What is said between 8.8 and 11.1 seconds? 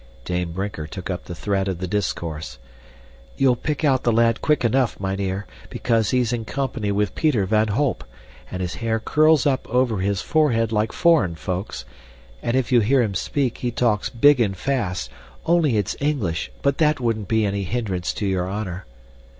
hair curls up over his forehead like